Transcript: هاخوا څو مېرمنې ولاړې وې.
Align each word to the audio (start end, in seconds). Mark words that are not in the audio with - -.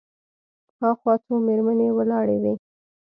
هاخوا 0.79 1.13
څو 1.25 1.33
مېرمنې 1.47 1.87
ولاړې 1.97 2.37
وې. 2.41 2.53